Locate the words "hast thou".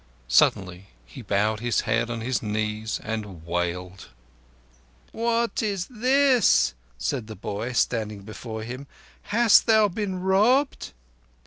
9.21-9.89